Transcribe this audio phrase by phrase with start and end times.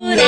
[0.00, 0.27] Atenção,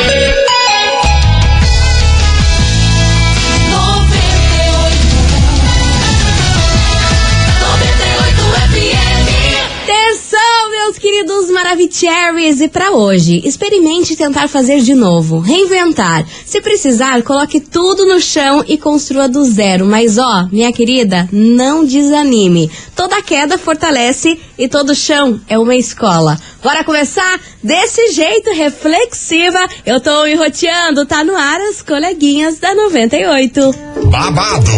[12.02, 12.60] Maravicheries!
[12.60, 16.26] E para hoje, experimente tentar fazer de novo, reinventar.
[16.46, 19.84] Se precisar, coloque tudo no chão e construa do zero.
[19.84, 22.70] Mas ó, minha querida, não desanime.
[22.94, 26.38] Toda queda fortalece e todo chão é uma escola.
[26.62, 29.60] Bora começar desse jeito, reflexiva.
[29.84, 33.74] Eu tô enroteando, tá no ar as coleguinhas da 98.
[34.10, 34.70] babado,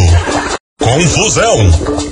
[0.78, 2.11] confusão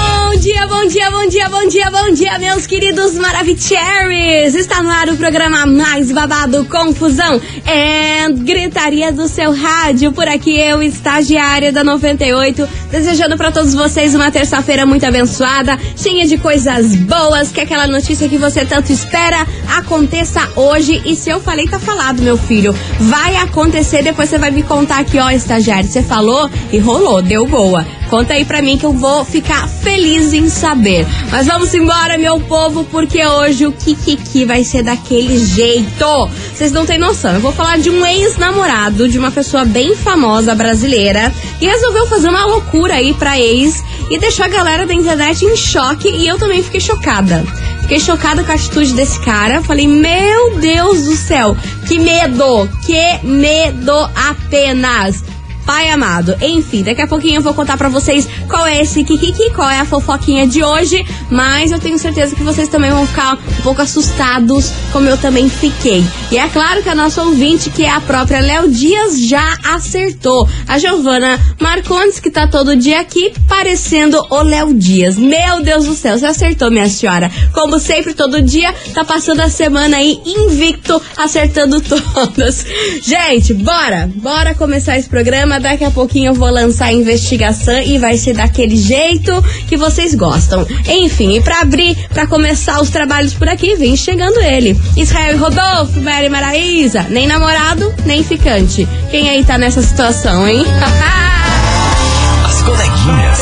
[0.41, 4.55] dia, bom dia, bom dia, bom dia, bom dia, meus queridos Maravicheries!
[4.55, 10.11] Está no ar o programa mais babado, confusão e gritaria do seu rádio.
[10.11, 16.27] Por aqui eu, estagiária da 98, desejando para todos vocês uma terça-feira muito abençoada, cheia
[16.27, 21.01] de coisas boas, que aquela notícia que você tanto espera aconteça hoje.
[21.05, 22.75] E se eu falei, tá falado, meu filho.
[22.99, 27.45] Vai acontecer, depois você vai me contar aqui, ó, estagiário, você falou e rolou, deu
[27.45, 27.85] boa.
[28.09, 31.07] Conta aí pra mim que eu vou ficar feliz em saber.
[31.31, 36.29] Mas vamos embora, meu povo, porque hoje o Kikiki vai ser daquele jeito.
[36.53, 37.35] Vocês não têm noção.
[37.35, 42.27] Eu vou falar de um ex-namorado de uma pessoa bem famosa brasileira que resolveu fazer
[42.27, 46.39] uma loucura aí pra ex e deixou a galera da internet em choque e eu
[46.39, 47.43] também fiquei chocada.
[47.81, 49.61] Fiquei chocada com a atitude desse cara.
[49.61, 51.55] Falei, meu Deus do céu,
[51.87, 55.23] que medo, que medo apenas.
[55.65, 56.35] Pai amado.
[56.41, 59.79] Enfim, daqui a pouquinho eu vou contar pra vocês qual é esse Kikiki, qual é
[59.79, 63.81] a fofoquinha de hoje, mas eu tenho certeza que vocês também vão ficar um pouco
[63.81, 66.03] assustados, como eu também fiquei.
[66.31, 70.47] E é claro que a nossa ouvinte, que é a própria Léo Dias, já acertou.
[70.67, 75.17] A Giovana Marcondes, que tá todo dia aqui, parecendo o Léo Dias.
[75.17, 77.31] Meu Deus do céu, você acertou, minha senhora.
[77.53, 81.81] Como sempre, todo dia, tá passando a semana aí invicto, acertando
[82.13, 82.65] todas.
[83.03, 84.09] Gente, bora!
[84.15, 85.50] Bora começar esse programa.
[85.59, 89.31] Daqui a pouquinho eu vou lançar a investigação e vai ser daquele jeito
[89.67, 90.65] que vocês gostam.
[90.87, 94.79] Enfim, e pra abrir, pra começar os trabalhos por aqui, vem chegando ele.
[94.95, 98.87] Israel Rodolfo, Mary Maraísa, nem namorado, nem ficante.
[99.09, 100.63] Quem aí tá nessa situação, hein?
[102.45, 103.39] As coleguinhas.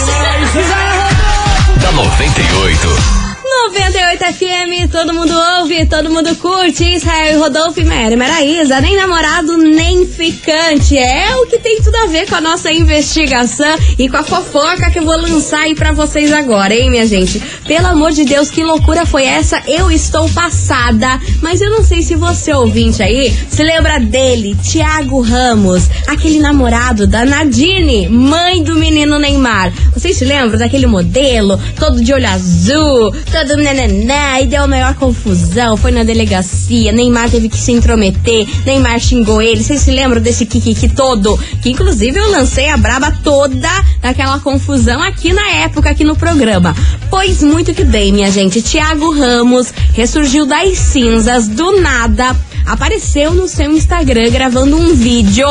[1.81, 3.19] da 98.
[3.68, 6.96] 98 FM, todo mundo ouve, todo mundo curte.
[6.96, 10.97] Israel Rodolfo e Mary Maraísa, nem namorado, nem ficante.
[10.97, 14.90] É o que tem tudo a ver com a nossa investigação e com a fofoca
[14.90, 17.40] que eu vou lançar aí pra vocês agora, hein, minha gente?
[17.68, 19.62] Pelo amor de Deus, que loucura foi essa?
[19.68, 25.22] Eu estou passada, mas eu não sei se você, ouvinte aí, se lembra dele, Tiago
[25.22, 29.72] Ramos, aquele namorado da Nadine, mãe do menino Neymar.
[29.94, 34.93] Vocês se lembram daquele modelo, todo de olho azul, todo nananã, e deu a maior
[34.95, 40.21] confusão, foi na delegacia, Neymar teve que se intrometer, Neymar xingou ele, vocês se lembram
[40.21, 41.37] desse kikiki todo?
[41.61, 43.69] Que inclusive eu lancei a braba toda
[44.01, 46.75] daquela confusão aqui na época, aqui no programa.
[47.09, 52.35] Pois muito que bem, minha gente, Tiago Ramos ressurgiu das cinzas do nada,
[52.66, 55.47] apareceu no seu Instagram gravando um vídeo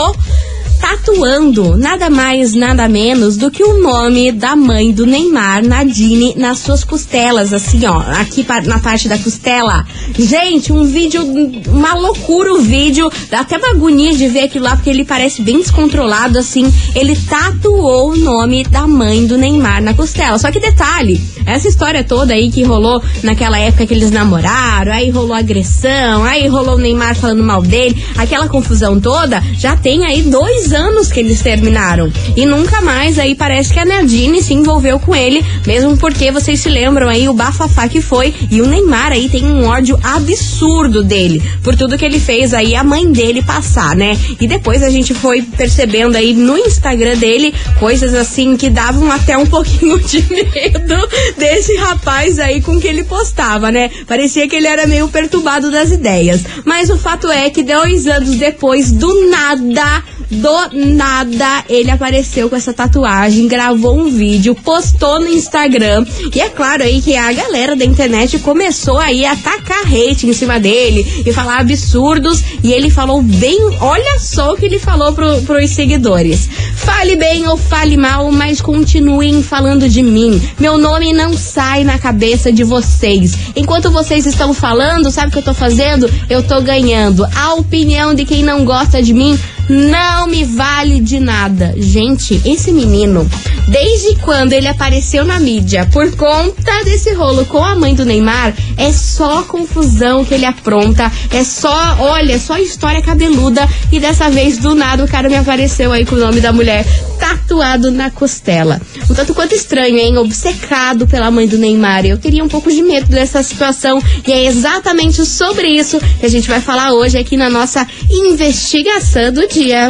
[0.78, 6.60] tatuando nada mais, nada menos do que o nome da mãe do Neymar, Nadine, nas
[6.60, 9.84] suas costelas, assim, ó, aqui na parte da costela.
[10.18, 11.22] Gente, um vídeo,
[11.68, 15.42] uma loucura o vídeo, dá até uma agonia de ver aquilo lá, porque ele parece
[15.42, 16.72] bem descontrolado, assim.
[16.94, 20.38] Ele tatuou o nome da mãe do Neymar na costela.
[20.38, 25.10] Só que detalhe, essa história toda aí que rolou naquela época que eles namoraram, aí
[25.10, 30.22] rolou agressão, aí rolou o Neymar falando mal dele, aquela confusão toda, já tem aí
[30.22, 32.12] dois anos que eles terminaram.
[32.36, 36.60] E nunca mais aí parece que a Nadine se envolveu com ele, mesmo porque vocês
[36.60, 38.34] se lembram aí o bafafá que foi.
[38.50, 42.74] E o Neymar aí tem um ódio absurdo dele, por tudo que ele fez aí
[42.74, 44.18] a mãe dele passar, né?
[44.40, 49.36] E depois a gente foi percebendo aí no Instagram dele coisas assim que davam até
[49.36, 53.90] um pouquinho de medo desse rapaz aí com que ele postava, né?
[54.06, 56.42] Parecia que ele era meio perturbado das ideias.
[56.64, 62.56] Mas o fato é que dois anos depois, do nada, do nada ele apareceu com
[62.56, 66.04] essa tatuagem, gravou um vídeo, postou no Instagram.
[66.34, 70.32] E é claro aí que a galera da internet começou aí a atacar hate em
[70.32, 72.42] cima dele e falar absurdos.
[72.62, 76.48] E ele falou bem, olha só o que ele falou pro, pros seguidores.
[76.74, 80.40] Fale bem ou fale mal, mas continuem falando de mim.
[80.58, 83.36] Meu nome não sai na cabeça de vocês.
[83.54, 86.10] Enquanto vocês estão falando, sabe o que eu tô fazendo?
[86.28, 87.26] Eu tô ganhando.
[87.36, 91.74] A opinião de quem não gosta de mim não me vale de nada.
[91.76, 93.28] Gente, esse menino,
[93.68, 98.54] desde quando ele apareceu na mídia por conta desse rolo com a mãe do Neymar,
[98.76, 104.58] é só confusão que ele apronta, é só, olha, só história cabeluda e dessa vez
[104.58, 106.84] do nada o cara me apareceu aí com o nome da mulher
[107.18, 108.80] tatuado na costela.
[109.10, 110.16] Um tanto quanto estranho, hein?
[110.16, 112.06] Obcecado pela mãe do Neymar.
[112.06, 116.30] Eu teria um pouco de medo dessa situação e é exatamente sobre isso que a
[116.30, 119.88] gente vai falar hoje aqui na nossa investigação do dia.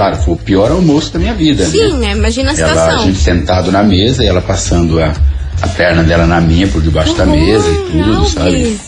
[0.00, 1.62] Claro, foi o pior almoço da minha vida.
[1.64, 1.70] né?
[1.70, 2.12] Sim, né?
[2.12, 3.02] Imagina a Ela, a situação.
[3.04, 5.12] gente sentado na mesa e ela passando a,
[5.60, 8.32] a perna dela na minha por debaixo da mesa e tudo, Alves.
[8.32, 8.80] sabe?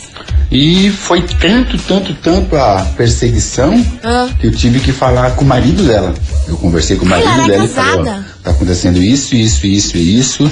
[0.51, 4.27] E foi tanto, tanto, tanto a perseguição Ah.
[4.39, 6.15] que eu tive que falar com o marido dela.
[6.47, 9.35] Eu conversei com o Ah, marido ela é dela e falei, ó, tá acontecendo isso,
[9.35, 10.51] isso, isso e isso,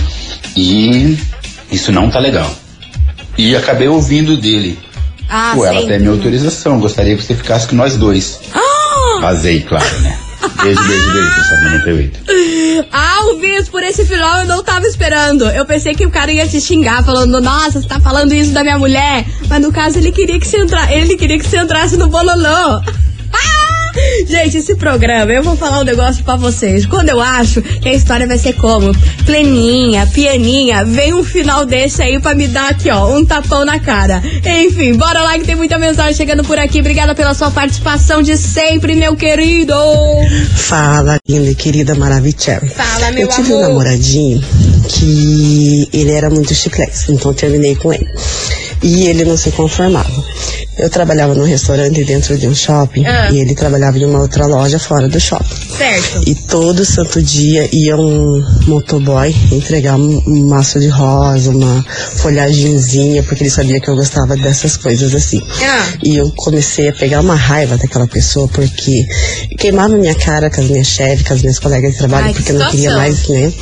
[0.56, 1.18] e
[1.72, 2.54] isso não tá legal.
[3.36, 4.78] E acabei ouvindo dele.
[5.28, 5.94] Ah, Pô, ela sempre.
[5.94, 8.40] tem minha autorização, gostaria que você ficasse com nós dois.
[9.22, 10.18] Vazei, claro, né?
[10.64, 12.20] Beijo, beijo, beijo, pessoal do 98.
[12.92, 15.50] Alves, por esse final eu não tava esperando.
[15.50, 18.64] Eu pensei que o cara ia te xingar, falando, nossa, você tá falando isso da
[18.64, 19.26] minha mulher.
[19.48, 20.92] Mas no caso, ele queria que você entra...
[20.92, 22.82] ele queria que você entrasse no bololô.
[24.28, 26.86] Gente, esse programa, eu vou falar um negócio pra vocês.
[26.86, 28.92] Quando eu acho que a história vai ser como
[29.26, 33.80] pleninha, pianinha, vem um final desse aí pra me dar aqui, ó, um tapão na
[33.80, 34.22] cara.
[34.46, 36.80] Enfim, bora lá que tem muita mensagem chegando por aqui.
[36.80, 39.74] Obrigada pela sua participação de sempre, meu querido.
[40.56, 42.70] Fala, linda e querida Maravicherry.
[42.70, 43.66] Fala, meu Eu tive amor.
[43.66, 44.42] um namoradinho
[44.90, 48.08] que ele era muito chiclete, então terminei com ele.
[48.84, 50.10] E ele não se conformava.
[50.78, 53.30] Eu trabalhava num restaurante dentro de um shopping Ah.
[53.32, 55.46] e ele trabalhava em uma outra loja fora do shopping.
[55.78, 56.24] Certo.
[56.28, 61.84] E todo santo dia ia um motoboy entregar um, um maço de rosa, uma
[62.16, 65.42] folhagemzinha, porque ele sabia que eu gostava dessas coisas assim.
[65.62, 65.88] Ah.
[66.04, 69.06] E eu comecei a pegar uma raiva daquela pessoa, porque
[69.58, 72.40] queimava minha cara com as minhas chefes, com as minhas colegas de trabalho, Ai, que
[72.40, 73.54] porque eu não queria mais, né,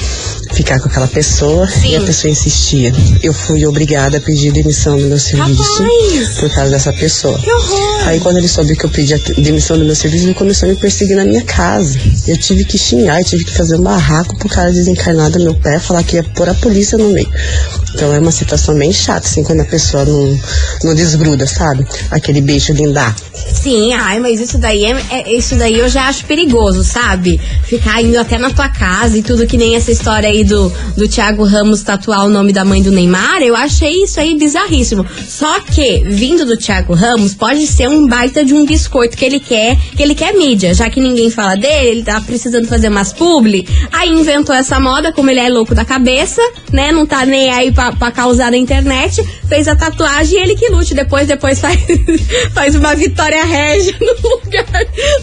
[0.54, 1.68] ficar com aquela pessoa.
[1.68, 1.90] Sim.
[1.90, 2.94] E a pessoa insistia.
[3.24, 6.30] Eu fui obrigada a pedir demissão do meu serviço Rapaz!
[6.40, 7.40] por causa dessa pessoa.
[7.40, 7.99] Que horror!
[8.06, 10.72] Aí quando ele soube que eu pedi a demissão do meu serviço, ele começou a
[10.72, 12.00] me perseguir na minha casa.
[12.28, 15.54] Eu tive que xingar, eu tive que fazer um barraco pro cara desencarnar do meu
[15.56, 17.30] pé, falar que ia pôr a polícia no meio.
[17.94, 20.40] Então é uma situação bem chata, assim, quando a pessoa não,
[20.84, 21.86] não desgruda, sabe?
[22.10, 23.16] Aquele beijo lindar.
[23.54, 27.40] Sim, ai, mas isso daí é, é- isso daí eu já acho perigoso, sabe?
[27.64, 31.08] Ficar indo até na tua casa e tudo que nem essa história aí do, do
[31.08, 35.06] Thiago Ramos tatuar o nome da mãe do Neymar, eu achei isso aí bizarríssimo.
[35.28, 39.40] Só que, vindo do Thiago Ramos, pode ser um baita de um biscoito que ele
[39.40, 43.14] quer, que ele quer mídia, já que ninguém fala dele, ele tá precisando fazer umas
[43.14, 46.42] publi, aí inventou essa moda, como ele é louco da cabeça,
[46.72, 46.92] né?
[46.92, 50.70] Não tá nem aí pra, pra causar na internet, fez a tatuagem e ele que
[50.70, 51.78] lute depois, depois faz,
[52.54, 54.66] faz uma Vitória Regia no lugar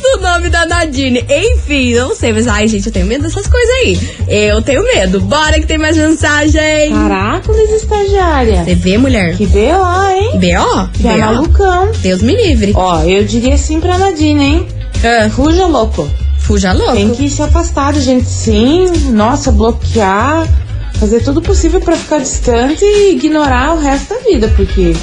[0.03, 1.25] do nome da Nadine.
[1.29, 3.99] Enfim, não sei, mas ai, gente, eu tenho medo dessas coisas aí.
[4.29, 5.21] Eu tenho medo.
[5.21, 6.91] Bora que tem mais mensagem.
[6.91, 8.65] Caracoles, estagiária.
[8.65, 9.37] Você vê, mulher?
[9.37, 10.39] Que B.O., hein?
[10.39, 10.89] B.O.?
[10.89, 11.27] Que é B.O.?
[11.27, 11.93] malucão.
[12.03, 12.56] Deus me livre.
[12.75, 14.69] Ó, eu diria sim pra Nadine, hein?
[15.05, 16.09] Ah, Fuja louco.
[16.39, 16.93] fuja louco.
[16.95, 18.87] Tem que se afastar gente sim.
[19.11, 20.47] Nossa, bloquear.
[20.99, 24.95] Fazer tudo possível pra ficar distante e ignorar o resto da vida, porque.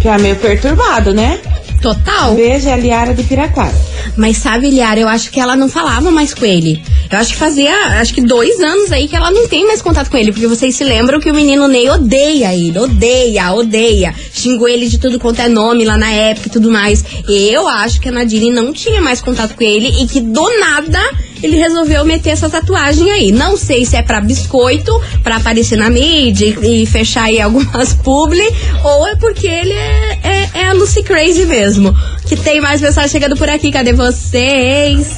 [0.00, 1.38] Que é meio perturbado, né?
[1.82, 2.34] Total.
[2.34, 3.74] Beijo, é a Liara de Piraquara.
[4.16, 6.82] Mas sabe, Liara, eu acho que ela não falava mais com ele.
[7.10, 10.10] Eu acho que fazia, acho que dois anos aí que ela não tem mais contato
[10.10, 10.32] com ele.
[10.32, 12.78] Porque vocês se lembram que o menino Ney odeia ele.
[12.78, 14.14] Odeia, odeia.
[14.32, 17.04] Xingou ele de tudo quanto é nome lá na época e tudo mais.
[17.28, 21.00] Eu acho que a Nadine não tinha mais contato com ele e que do nada
[21.42, 23.32] ele resolveu meter essa tatuagem aí.
[23.32, 27.94] Não sei se é pra biscoito, pra aparecer na mídia e, e fechar aí algumas
[27.94, 28.46] publi,
[28.84, 31.94] ou é porque ele é, é, é a Lucy Crazy mesmo.
[32.30, 33.72] Que tem mais mensagem chegando por aqui.
[33.72, 35.16] Cadê vocês?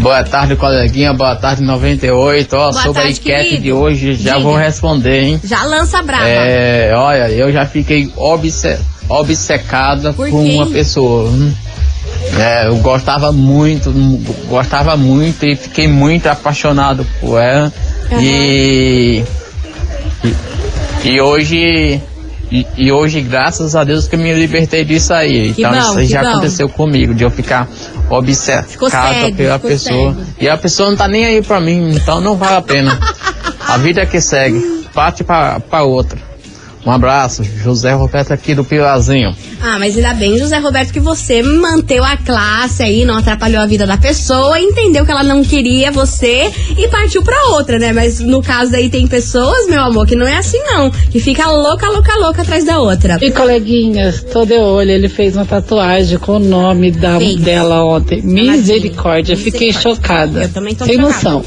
[0.00, 1.14] Boa tarde, coleguinha.
[1.14, 2.52] Boa tarde, 98.
[2.54, 3.62] Ó, Boa sobre tarde, a enquete querido.
[3.62, 4.44] de hoje, já Diga.
[4.44, 5.40] vou responder, hein?
[5.42, 6.28] Já lança brava.
[6.28, 11.30] É, olha, eu já fiquei obce- obcecada Por por, uma pessoa.
[11.30, 11.52] hum.
[12.38, 13.90] É, eu gostava muito,
[14.46, 17.72] gostava muito e fiquei muito apaixonado por ela.
[18.20, 19.24] E,
[20.22, 20.34] e.
[21.08, 21.98] E hoje.
[22.50, 25.52] E, e hoje, graças a Deus, que eu me libertei disso aí.
[25.52, 26.28] Que então, bom, isso já bom.
[26.30, 27.68] aconteceu comigo, de eu ficar
[28.08, 30.16] obcecado pela pessoa.
[30.38, 32.98] E a pessoa não tá nem aí pra mim, então não vale a pena.
[33.68, 34.60] A vida é que segue.
[34.92, 36.29] Parte pra, pra outra.
[36.84, 39.36] Um abraço, José Roberto aqui do Pilazinho.
[39.60, 43.66] Ah, mas ainda bem, José Roberto, que você manteve a classe aí, não atrapalhou a
[43.66, 47.92] vida da pessoa, entendeu que ela não queria você e partiu pra outra, né?
[47.92, 51.46] Mas no caso aí tem pessoas, meu amor, que não é assim não, que fica
[51.50, 53.18] louca, louca, louca atrás da outra.
[53.20, 57.36] E coleguinhas, tô de olho, ele fez uma tatuagem com o nome da, Fez.
[57.40, 58.22] dela ontem.
[58.22, 59.36] Misericórdia, Misericórdia.
[59.36, 60.44] fiquei chocada.
[60.44, 61.12] Eu também tô Sem chocada.
[61.12, 61.44] noção.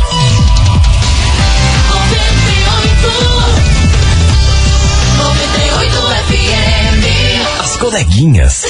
[7.88, 8.64] Coleguinhas.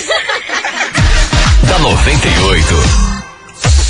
[1.65, 2.75] da 98.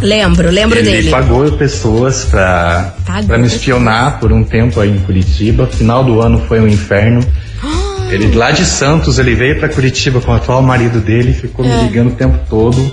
[0.01, 1.11] Lembro, lembro ele dele.
[1.11, 5.66] pagou pessoas pra, Pagou pra me espionar por um tempo aí em Curitiba.
[5.66, 7.20] Final do ano foi um inferno.
[8.11, 11.68] Ele lá de Santos, ele veio pra Curitiba com o atual marido dele, ficou É.
[11.68, 12.92] me ligando o tempo todo,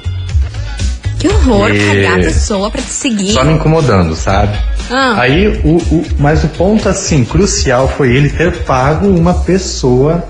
[1.19, 3.33] Que horror, E- pagar a pessoa pra te seguir.
[3.33, 4.57] só me incomodando, sabe?
[4.89, 5.15] Ah.
[5.19, 10.23] Aí, o, o- mas o ponto assim, crucial foi ele ter pago uma pessoa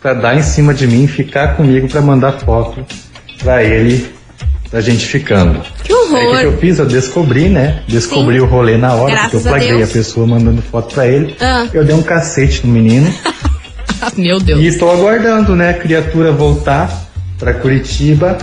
[0.00, 2.84] pra dar em cima de mim e ficar comigo pra mandar foto
[3.42, 4.12] pra ele,
[4.70, 5.60] pra gente ficando.
[5.84, 6.40] Que Aí o que, horror.
[6.40, 6.78] eu fiz?
[6.78, 7.82] Eu descobri, né?
[7.86, 8.42] Descobri Sim.
[8.44, 9.92] o rolê na hora, Graças porque eu a flagrei a, Deus.
[9.92, 11.36] pessoa mandando foto pra ele.
[11.40, 11.66] Ah.
[11.72, 13.12] Eu dei um cacete no menino
[14.16, 14.60] Meu Deus.
[14.60, 16.90] e estou aguardando, né, a criatura voltar
[17.38, 18.36] pra Curitiba,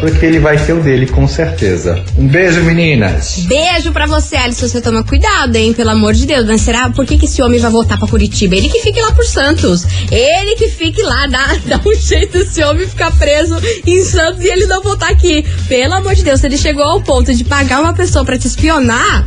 [0.00, 2.02] porque ele vai ter o dele, com certeza.
[2.16, 3.40] Um beijo, meninas!
[3.46, 4.68] Beijo pra você, Alisson.
[4.68, 5.72] Você toma cuidado, hein?
[5.72, 6.46] Pelo amor de Deus.
[6.46, 6.90] Mas será?
[6.90, 8.56] Por que, que esse homem vai voltar pra Curitiba?
[8.56, 9.84] Ele que fique lá por Santos.
[10.10, 11.26] Ele que fique lá.
[11.26, 13.56] Dá, dá um jeito esse homem ficar preso
[13.86, 15.44] em Santos e ele não voltar aqui.
[15.68, 18.46] Pelo amor de Deus, se ele chegou ao ponto de pagar uma pessoa pra te
[18.46, 19.26] espionar.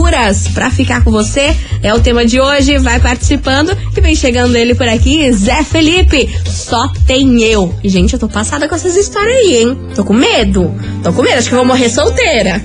[0.00, 1.54] loucuras pra ficar com você?
[1.82, 2.78] É o tema de hoje.
[2.78, 6.28] Vai participando que vem chegando ele por aqui, Zé Felipe.
[6.46, 7.74] Só tem eu.
[7.84, 9.78] Gente, eu tô passada com essas histórias aí, hein?
[9.94, 10.74] Tô com medo.
[11.02, 11.38] Tô com medo.
[11.38, 12.62] Acho que eu vou morrer solteira.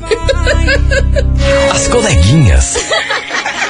[1.71, 2.77] As coleguinhas.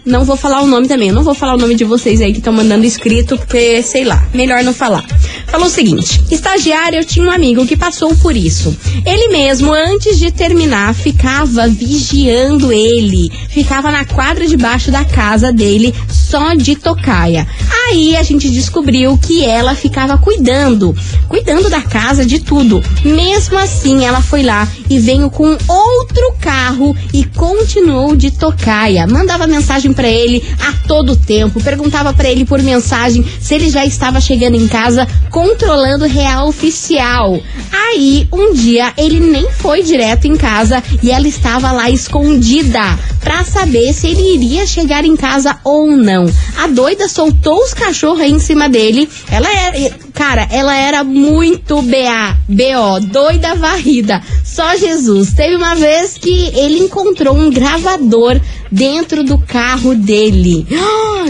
[0.05, 2.33] Não vou falar o nome também, eu não vou falar o nome de vocês aí
[2.33, 5.05] que estão mandando escrito, porque sei lá, melhor não falar.
[5.47, 8.75] Falou o seguinte: estagiário, eu tinha um amigo que passou por isso.
[9.05, 13.31] Ele mesmo, antes de terminar, ficava vigiando ele.
[13.49, 17.47] Ficava na quadra debaixo da casa dele, só de tocaia.
[17.87, 20.93] Aí a gente descobriu que ela ficava cuidando,
[21.29, 22.83] cuidando da casa, de tudo.
[23.05, 29.07] Mesmo assim, ela foi lá e veio com outro carro e continuou de tocaia.
[29.07, 33.85] Mandava mensagem para ele a todo tempo, perguntava para ele por mensagem se ele já
[33.85, 37.39] estava chegando em casa controlando real oficial.
[37.71, 43.43] Aí, um dia, ele nem foi direto em casa e ela estava lá escondida pra
[43.43, 46.25] saber se ele iria chegar em casa ou não.
[46.57, 49.09] A doida soltou os cachorros aí em cima dele.
[49.31, 49.77] Ela era,
[50.23, 54.21] cara, ela era muito BA, BO, doida varrida.
[54.41, 55.33] Só Jesus.
[55.33, 58.39] Teve uma vez que ele encontrou um gravador
[58.71, 60.65] dentro do carro dele.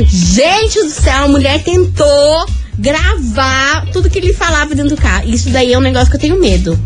[0.05, 2.45] Gente do céu, a mulher tentou
[2.77, 5.27] gravar tudo que ele falava dentro do carro.
[5.27, 6.77] Isso daí é um negócio que eu tenho medo.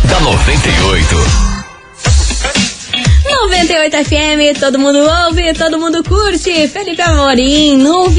[0.04, 1.48] da 98.
[3.41, 6.67] 98 FM, todo mundo ouve, todo mundo curte.
[6.67, 8.10] Felipe Amorim, no.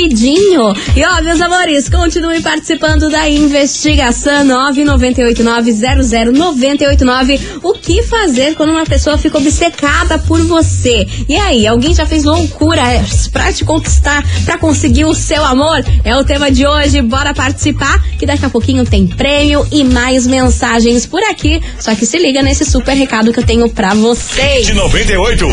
[0.97, 7.41] E ó, meus amores, continue participando da investigação 998900989.
[7.63, 11.07] O que fazer quando uma pessoa fica obcecada por você?
[11.29, 15.85] E aí, alguém já fez loucuras pra te conquistar, pra conseguir o seu amor?
[16.03, 20.27] É o tema de hoje, bora participar, que daqui a pouquinho tem prêmio e mais
[20.27, 21.61] mensagens por aqui.
[21.79, 24.67] Só que se liga nesse super recado que eu tenho pra vocês.
[24.67, 24.73] De
[25.11, 25.45] 98.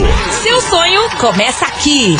[0.43, 2.15] Seu sonho começa aqui.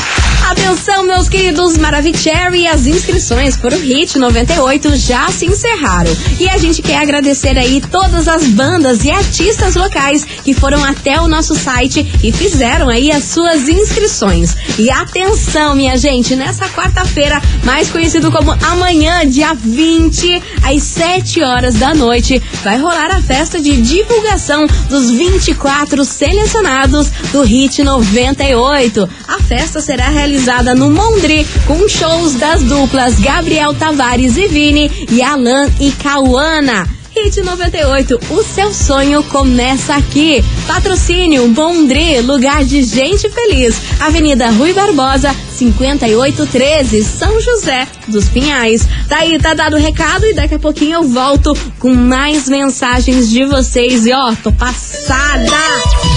[0.50, 6.16] Atenção, meus queridos Maravicherry, as inscrições para o Hit 98 já se encerraram.
[6.40, 11.20] E a gente quer agradecer aí todas as bandas e artistas locais que foram até
[11.20, 14.56] o nosso site e fizeram aí as suas inscrições.
[14.80, 21.76] E atenção, minha gente, nessa quarta-feira, mais conhecido como amanhã, dia 20, às 7 horas
[21.76, 29.10] da noite, vai rolar a festa de divulgação dos 24 selecionados do Hit 98.
[29.28, 35.22] A festa será realizada no Mondri com shows das duplas Gabriel Tavares e Vini e
[35.22, 36.88] Alan e Cauana.
[37.18, 40.44] Hit 98, o seu sonho começa aqui.
[40.68, 43.76] Patrocínio Bondri, lugar de gente feliz.
[44.00, 48.88] Avenida Rui Barbosa, 5813, São José dos Pinhais.
[49.08, 53.46] Daí tá dado o recado e daqui a pouquinho eu volto com mais mensagens de
[53.46, 54.06] vocês.
[54.06, 56.17] E ó, tô passada!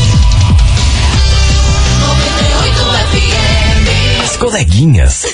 [4.40, 5.26] Coleguinhas.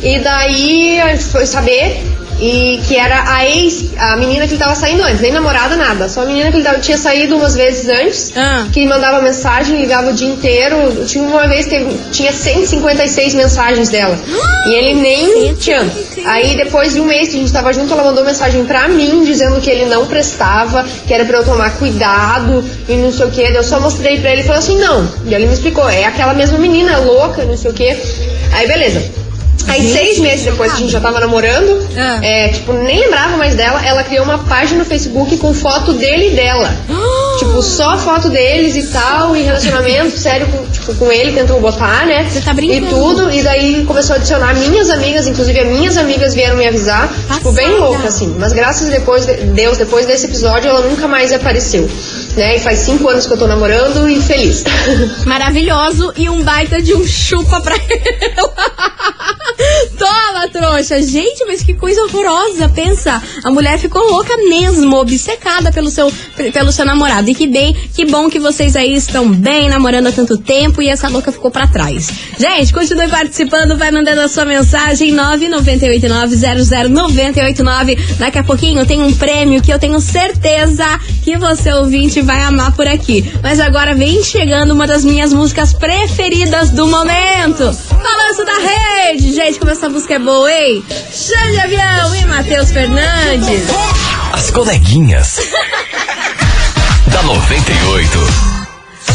[0.00, 2.00] e daí a gente foi saber
[2.40, 6.08] e que era a ex, a menina que ele tava saindo antes, nem namorada, nada.
[6.08, 8.66] Só a menina que ele tava, tinha saído umas vezes antes, Ah.
[8.72, 11.04] que mandava mensagem, ligava o dia inteiro.
[11.06, 14.18] Tinha uma vez que tinha 156 mensagens dela.
[14.66, 15.86] e ele nem tinha.
[16.26, 19.22] Aí depois de um mês que a gente tava junto, ela mandou mensagem pra mim
[19.24, 23.30] dizendo que ele não prestava, que era pra eu tomar cuidado e não sei o
[23.30, 23.40] que.
[23.40, 25.08] Eu só mostrei pra ele e falou assim, não.
[25.26, 27.96] E ele me explicou, é aquela mesma menina louca, não sei o que.
[28.52, 29.02] Aí beleza.
[29.68, 32.18] Aí seis meses depois que a gente já tava namorando, Ah.
[32.22, 36.32] é, tipo, nem lembrava mais dela, ela criou uma página no Facebook com foto dele
[36.32, 36.74] e dela.
[37.38, 42.04] tipo, só foto deles e tal, e relacionamento sério com, tipo, com ele, tentou botar,
[42.06, 42.26] né?
[42.28, 42.86] Você tá brincando.
[42.86, 46.66] E tudo, e daí começou a adicionar minhas amigas, inclusive as minhas amigas vieram me
[46.66, 47.84] avisar, tipo, bem Passada.
[47.84, 48.34] louca, assim.
[48.38, 51.88] Mas graças a depois, Deus, depois desse episódio, ela nunca mais apareceu.
[52.36, 52.56] Né?
[52.56, 54.64] E faz cinco anos que eu tô namorando e feliz.
[55.24, 57.74] Maravilhoso e um baita de um chupa pra
[58.36, 58.54] ela.
[59.98, 61.02] Toma, trouxa.
[61.02, 62.68] Gente, mas que coisa horrorosa.
[62.68, 66.12] Pensa, a mulher ficou louca mesmo, obcecada pelo seu,
[66.52, 67.28] pelo seu namorado.
[67.30, 70.88] E que bem, que bom que vocês aí estão bem, namorando há tanto tempo e
[70.88, 72.08] essa louca ficou pra trás.
[72.38, 77.98] Gente, continue participando, vai mandando a sua mensagem 998900989.
[78.18, 80.84] Daqui a pouquinho tem um prêmio que eu tenho certeza
[81.24, 83.24] que você ouvinte vai amar por aqui.
[83.42, 87.64] Mas agora vem chegando uma das minhas músicas preferidas do momento.
[87.90, 89.34] Balanço da rede.
[89.34, 90.84] Gente, como essa música é boa, hein?
[91.12, 93.62] Xande Avião e Matheus Fernandes.
[94.32, 95.38] As coleguinhas.
[97.06, 98.18] da 98.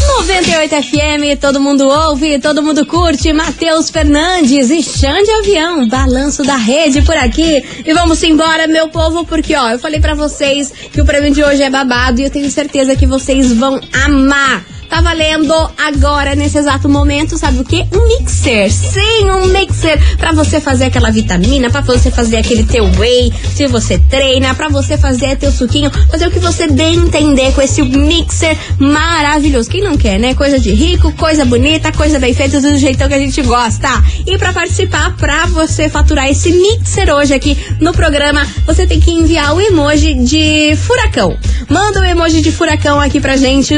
[0.06, 3.32] 98 FM, todo mundo ouve, todo mundo curte.
[3.32, 7.62] Matheus Fernandes e Xande Avião, balanço da rede por aqui.
[7.84, 11.44] E vamos embora, meu povo, porque ó, eu falei pra vocês que o prêmio de
[11.44, 14.64] hoje é babado e eu tenho certeza que vocês vão amar.
[14.94, 17.84] Tá valendo agora, nesse exato momento, sabe o que?
[17.92, 18.70] Um mixer.
[18.70, 23.66] Sim, um mixer pra você fazer aquela vitamina, pra você fazer aquele teu whey, se
[23.66, 27.82] você treina, pra você fazer teu suquinho, fazer o que você bem entender com esse
[27.82, 29.68] mixer maravilhoso.
[29.68, 30.32] Quem não quer, né?
[30.32, 33.88] Coisa de rico, coisa bonita, coisa bem feita do jeitão que a gente gosta.
[34.24, 39.10] E pra participar, pra você faturar esse mixer hoje aqui no programa, você tem que
[39.10, 41.36] enviar o emoji de furacão.
[41.68, 43.76] Manda o emoji de furacão aqui pra gente,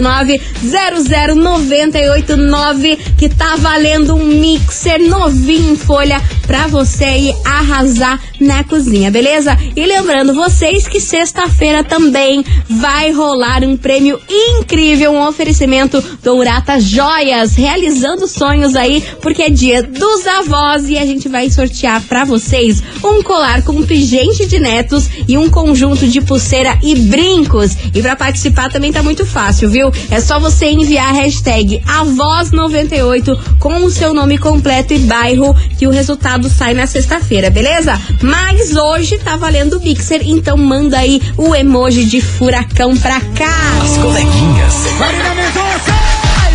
[0.00, 9.10] 998900989, que tá valendo um mixer novinho em folha pra você ir arrasar na cozinha,
[9.10, 9.56] beleza?
[9.74, 16.78] E lembrando vocês que sexta-feira também vai rolar um prêmio incrível, um oferecimento do Urata
[16.80, 22.24] Joias, realizando sonhos aí, porque é dia dos avós e a gente vai sortear pra
[22.24, 27.76] vocês um colar com pingente de netos e um conjunto de pulseira e brincos.
[27.94, 29.75] E pra participar também tá muito fácil, viu?
[30.10, 35.86] É só você enviar a hashtag Avoz98 com o seu nome completo e bairro que
[35.86, 38.00] o resultado sai na sexta-feira, beleza?
[38.22, 43.54] Mas hoje tá valendo o Mixer, então manda aí o emoji de furacão pra cá.
[43.82, 44.74] As coleguinhas.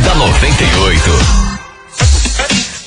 [0.03, 1.50] Da 98.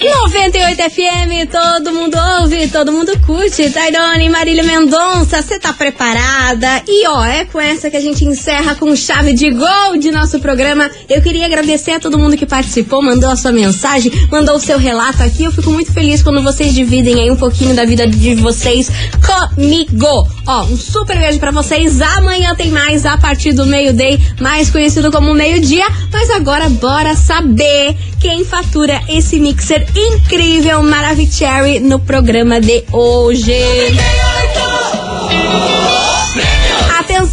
[0.05, 3.71] 98 FM, todo mundo ouve, todo mundo curte.
[3.71, 6.83] Tairone, Marília Mendonça, você tá preparada?
[6.87, 10.39] E ó, é com essa que a gente encerra com chave de gol de nosso
[10.41, 10.91] programa.
[11.09, 14.79] Eu queria agradecer a todo mundo que participou, mandou a sua mensagem, mandou o seu
[14.79, 15.45] relato aqui.
[15.45, 18.91] Eu fico muito feliz quando vocês dividem aí um pouquinho da vida de vocês
[19.25, 20.29] comigo.
[20.47, 22.03] Ó, um super beijo pra vocês.
[22.03, 25.87] Amanhã tem mais a partir do meio-day, mais conhecido como meio-dia.
[26.13, 33.53] Mas agora bora saber quem fatura esse mixer incrível Maravicherry no programa de hoje.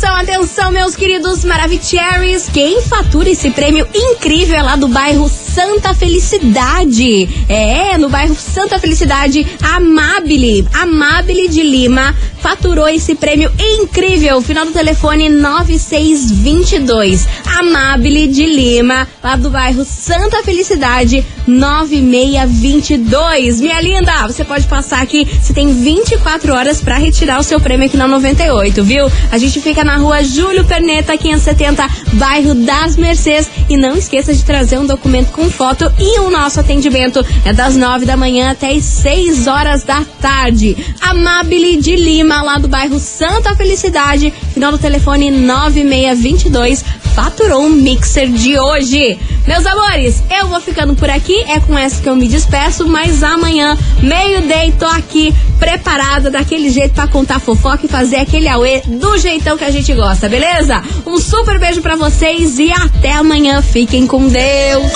[0.01, 2.49] Atenção, atenção, meus queridos Maravicheries.
[2.51, 7.29] Quem fatura esse prêmio incrível é lá do bairro Santa Felicidade.
[7.47, 14.41] É, no bairro Santa Felicidade, Amabile, Amabile de Lima, faturou esse prêmio incrível.
[14.41, 17.27] Final do telefone 9622.
[17.59, 23.61] Amabile de Lima, lá do bairro Santa Felicidade, 9622.
[23.61, 27.87] Minha linda, você pode passar aqui, você tem 24 horas para retirar o seu prêmio
[27.87, 29.11] aqui na 98, viu?
[29.31, 33.49] A gente fica na rua Júlio Perneta, 570, bairro das Mercês.
[33.69, 37.75] E não esqueça de trazer um documento com foto e o nosso atendimento é das
[37.75, 40.75] 9 da manhã até as 6 horas da tarde.
[41.01, 48.29] Amabile de Lima, lá do bairro Santa Felicidade, final do telefone 9622, faturou um mixer
[48.29, 49.19] de hoje.
[49.47, 51.43] Meus amores, eu vou ficando por aqui.
[51.47, 56.93] É com essa que eu me despeço, mas amanhã, meio-day, tô aqui preparada daquele jeito
[56.93, 60.81] para contar fofoca e fazer aquele auê do jeitão que a gente gosta, beleza?
[61.05, 63.61] Um super beijo para vocês e até amanhã.
[63.61, 64.91] Fiquem com Deus.